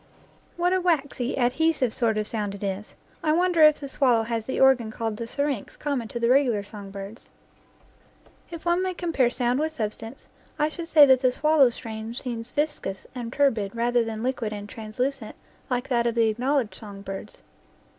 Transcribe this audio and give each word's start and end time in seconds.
What 0.57 0.73
a 0.73 0.81
waxy, 0.81 1.37
adhesive 1.37 1.93
sort 1.93 2.17
of 2.17 2.25
a 2.25 2.27
sound 2.27 2.55
it 2.55 2.63
is! 2.63 2.95
I 3.23 3.33
wonder 3.33 3.61
if 3.61 3.79
the 3.79 3.87
swallow 3.87 4.23
has 4.23 4.47
the 4.47 4.59
organ 4.59 4.89
called 4.89 5.17
the 5.17 5.27
syrinx 5.27 5.77
common 5.77 6.07
to 6.07 6.19
the 6.19 6.27
regular 6.27 6.63
song 6.63 6.89
birds. 6.89 7.29
If 8.49 8.65
one 8.65 8.81
may 8.81 8.95
compare 8.95 9.29
sound 9.29 9.59
with 9.59 9.73
substance 9.73 10.27
I 10.57 10.69
should 10.69 10.87
say 10.87 11.05
that 11.05 11.19
the 11.19 11.31
swallow's 11.31 11.75
strain 11.75 12.15
seems 12.15 12.49
viscous 12.49 13.05
and 13.13 13.31
turbid 13.31 13.75
rather 13.75 14.03
than 14.03 14.23
liquid 14.23 14.51
and 14.53 14.67
translucent 14.67 15.35
like 15.69 15.87
that 15.89 16.07
of 16.07 16.15
the 16.15 16.29
acknowledged 16.29 16.73
song 16.73 17.03
birds. 17.03 17.43